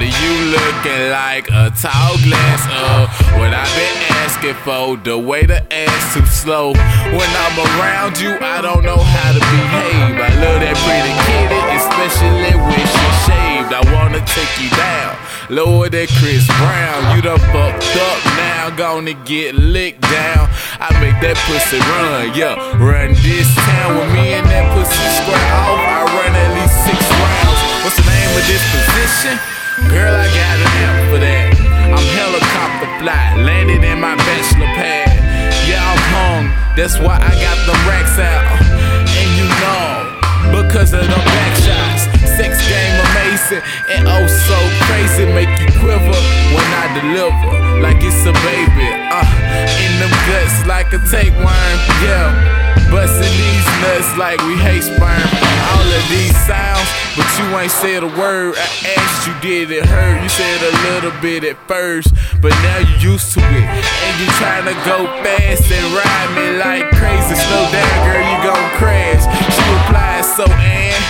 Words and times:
You 0.00 0.32
looking 0.48 1.10
like 1.10 1.48
a 1.48 1.68
tall 1.76 2.16
glass 2.24 2.64
of 2.72 3.08
what 3.38 3.52
I've 3.52 3.68
been 3.76 3.96
asking 4.24 4.54
for. 4.64 4.96
The 4.96 5.18
way 5.18 5.44
the 5.44 5.60
ass 5.72 6.14
too 6.14 6.24
slow. 6.24 6.72
When 6.72 7.30
I'm 7.44 7.56
around 7.76 8.18
you, 8.18 8.32
I 8.40 8.60
don't 8.62 8.82
know 8.82 8.96
how 8.96 9.32
to 9.32 9.40
behave. 9.40 10.16
I 10.16 10.32
love 10.40 10.60
that 10.64 10.76
pretty 10.88 11.12
kitty, 11.28 11.60
especially 11.76 12.56
when 12.56 12.80
she 12.80 13.06
shaved. 13.28 13.72
I 13.76 13.82
wanna 13.92 14.24
take 14.24 14.50
you 14.56 14.70
down, 14.72 15.16
lower 15.48 15.88
than 15.88 16.08
Chris 16.18 16.46
Brown. 16.58 17.16
You 17.16 17.22
done 17.22 17.38
fucked 17.52 17.96
up 17.96 18.20
now, 18.40 18.70
gonna 18.76 19.12
get 19.12 19.54
licked 19.54 20.02
down. 20.02 20.48
I 20.80 20.88
make 20.96 21.20
that 21.20 21.36
pussy 21.44 21.76
run, 21.76 22.32
yeah, 22.34 22.56
run 22.80 23.12
this 23.20 23.48
town 23.68 24.00
with 24.00 24.10
me 24.16 24.32
and 24.32 24.48
that 24.48 24.64
pussy 24.72 25.06
square 25.20 25.52
off. 25.60 25.76
I 25.76 26.00
run 26.08 26.29
landed 33.38 33.84
in 33.84 34.00
my 34.00 34.16
bachelor 34.16 34.70
pad. 34.74 35.10
Yeah, 35.68 35.82
I'm 35.82 36.02
hung, 36.14 36.44
that's 36.76 36.98
why 36.98 37.16
I 37.20 37.32
got 37.38 37.58
the 37.66 37.76
racks 37.86 38.18
out. 38.18 38.46
And 39.06 39.30
you 39.38 39.46
know, 39.62 40.20
because 40.50 40.92
of 40.92 41.04
the 41.04 41.20
back 41.22 41.52
shots, 41.62 42.02
sex 42.36 42.58
game 42.66 42.96
amazing 43.10 43.62
and 43.90 44.08
oh 44.08 44.26
so 44.26 44.58
crazy, 44.86 45.26
make 45.32 45.52
you 45.60 45.70
quiver 45.78 46.20
when 46.54 46.68
I 46.82 46.86
deliver, 46.98 47.80
like 47.80 47.98
it's 48.00 48.22
a 48.26 48.34
baby. 48.44 48.88
Uh, 49.10 49.26
in 49.78 49.92
them 50.00 50.12
guts 50.26 50.66
like 50.66 50.92
a 50.92 51.00
tapeworm, 51.10 51.78
yeah. 52.02 52.59
Busting 52.90 53.22
these 53.38 53.66
nuts 53.82 54.18
like 54.18 54.42
we 54.42 54.58
hate 54.58 54.82
sperm. 54.82 55.22
All 55.70 55.86
of 55.86 56.04
these 56.10 56.34
sounds, 56.42 56.90
but 57.14 57.26
you 57.38 57.46
ain't 57.56 57.70
said 57.70 58.02
a 58.02 58.10
word. 58.18 58.58
I 58.58 58.66
asked 58.98 59.26
you, 59.26 59.34
did 59.40 59.70
it 59.70 59.86
hurt? 59.86 60.22
You 60.22 60.28
said 60.28 60.58
a 60.60 60.72
little 60.90 61.14
bit 61.22 61.44
at 61.44 61.56
first, 61.68 62.12
but 62.42 62.50
now 62.66 62.78
you 62.78 63.14
used 63.14 63.32
to 63.34 63.40
it. 63.40 63.66
And 63.70 64.14
you 64.18 64.26
trying 64.42 64.66
to 64.66 64.74
go 64.82 65.06
fast 65.22 65.70
and 65.70 65.86
ride 65.94 66.30
me 66.34 66.58
like 66.58 66.90
crazy. 66.98 67.38
Slow 67.38 67.64
down, 67.70 67.94
girl, 68.02 68.22
you 68.26 68.38
gon' 68.42 68.70
crash. 68.74 69.22
She 69.54 69.62
replied, 69.70 70.24
so 70.26 70.44
and 70.50 71.02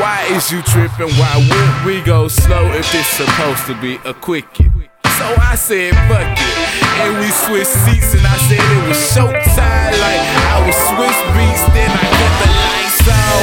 why 0.00 0.24
is 0.30 0.50
you 0.50 0.62
tripping? 0.62 1.12
Why 1.20 1.34
would 1.36 1.86
we 1.86 2.00
go 2.02 2.28
slow 2.28 2.72
if 2.72 2.94
it's 2.94 3.08
supposed 3.08 3.66
to 3.66 3.74
be 3.80 4.00
a 4.04 4.14
quickie? 4.14 4.70
So 5.18 5.26
I 5.40 5.56
said, 5.56 5.92
fuck 6.08 6.38
it. 6.38 6.57
And 7.04 7.20
we 7.20 7.28
switched 7.30 7.74
seats, 7.84 8.14
and 8.14 8.24
I 8.26 8.36
said 8.48 8.58
it 8.60 8.82
was 8.88 8.98
showtime. 9.12 9.92
Like 10.00 10.22
I 10.50 10.56
was 10.66 10.76
Swizz 10.88 11.20
Beatz, 11.34 11.62
then 11.76 11.90
I 11.90 12.04
cut 12.18 12.34
the 12.42 12.50
lights 12.64 13.06
on. 13.08 13.40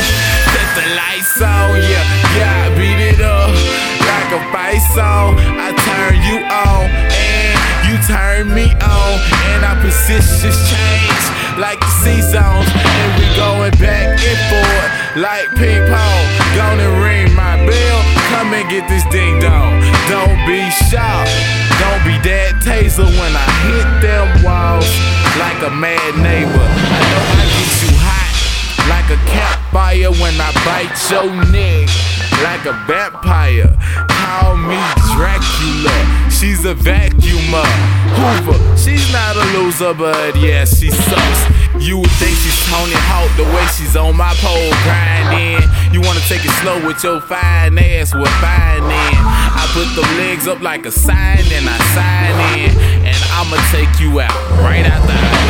Cut 0.53 0.69
the 0.75 0.85
lights 0.97 1.37
on, 1.41 1.67
yeah, 1.81 2.05
yeah, 2.37 2.65
I 2.65 2.67
beat 2.75 2.99
it 2.99 3.21
up 3.21 3.53
like 4.05 4.29
a 4.35 4.41
fight 4.51 4.83
song. 4.93 5.39
I 5.39 5.71
turn 5.87 6.15
you 6.27 6.37
on, 6.45 6.89
and 7.13 7.55
you 7.87 7.95
turn 8.07 8.53
me 8.53 8.71
on. 8.83 9.13
And 9.55 9.63
our 9.63 9.79
positions 9.81 10.57
change 10.67 11.23
like 11.57 11.79
the 11.79 11.93
seasons. 12.03 12.67
And 12.67 13.09
we 13.17 13.25
going 13.39 13.75
back 13.79 14.19
and 14.19 14.39
forth 14.51 14.91
like 15.15 15.47
ping 15.55 15.83
pong. 15.87 16.23
Gonna 16.55 16.89
ring 17.03 17.33
my 17.33 17.55
bell, 17.65 17.99
come 18.31 18.53
and 18.53 18.67
get 18.69 18.87
this 18.87 19.03
ding 19.11 19.39
dong. 19.39 19.79
Don't 20.07 20.39
be 20.47 20.61
shy. 20.91 21.24
That 22.25 22.57
taser 22.65 23.05
when 23.05 23.33
I 23.37 23.45
hit 23.69 23.85
them 24.01 24.25
walls 24.41 24.89
like 25.37 25.61
a 25.61 25.69
mad 25.69 26.17
neighbor. 26.17 26.49
I 26.57 26.97
know 27.13 27.21
I 27.37 27.45
get 27.53 27.69
you 27.85 27.93
hot 28.01 28.33
like 28.89 29.13
a 29.13 29.19
campfire 29.29 30.09
when 30.17 30.33
I 30.41 30.49
bite 30.65 30.97
your 31.13 31.29
neck 31.53 31.85
like 32.41 32.65
a 32.65 32.73
vampire. 32.89 33.69
Call 34.09 34.57
me 34.57 34.81
Dracula. 35.13 35.93
She's 36.33 36.65
a 36.65 36.73
vacuumer. 36.73 37.69
Hoover. 38.17 38.57
She's 38.75 39.05
not 39.13 39.37
a 39.37 39.45
loser, 39.53 39.93
but 39.93 40.35
yeah, 40.35 40.65
she 40.65 40.89
sucks. 40.89 41.41
You 41.77 41.99
would 41.99 42.11
think 42.17 42.34
Tony 42.75 42.91
Hawk 43.07 43.31
the 43.37 43.47
way 43.55 43.65
she's 43.71 43.95
on 43.95 44.17
my 44.17 44.35
pole 44.43 44.75
grinding. 44.83 45.63
You 45.93 46.01
wanna 46.01 46.19
take 46.27 46.43
it 46.43 46.51
slow 46.59 46.75
with 46.85 47.01
your 47.05 47.21
fine 47.21 47.77
ass 47.79 48.13
with 48.13 48.27
fine 48.43 48.83
in. 48.83 49.15
I 49.23 49.63
put 49.71 49.87
them 49.95 50.17
legs 50.17 50.45
up 50.45 50.59
like 50.59 50.85
a 50.85 50.91
sign 50.91 51.47
and 51.55 51.69
I 51.71 51.77
sign 51.95 52.35
in. 52.59 52.71
And 53.07 53.21
I'ma 53.31 53.55
take 53.71 54.01
you 54.01 54.19
out 54.19 54.35
right 54.59 54.83
after 54.83 55.13
I 55.13 55.44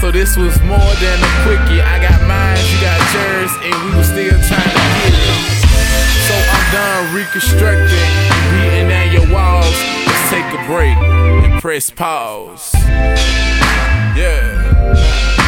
so 0.00 0.10
this 0.10 0.36
was 0.36 0.60
more 0.62 0.92
than 1.00 1.18
a 1.18 1.32
quickie. 1.42 1.80
I 1.80 1.98
got 2.00 2.20
mine, 2.28 2.58
you 2.70 2.80
got 2.80 3.00
yours, 3.14 3.52
and 3.64 3.74
we 3.84 3.96
were 3.96 4.04
still 4.04 4.38
trying 4.48 4.76
to 4.76 4.84
get 5.00 5.14
it. 5.14 5.56
So 6.28 6.34
I'm 6.36 6.66
done 6.72 7.14
reconstructing, 7.14 8.10
beating 8.52 8.88
down 8.88 9.12
your 9.12 9.26
walls. 9.32 9.76
Let's 10.06 10.30
take 10.30 10.44
a 10.52 10.66
break 10.66 10.96
and 10.96 11.60
press 11.62 11.90
pause. 11.90 12.74
Yeah. 14.16 15.45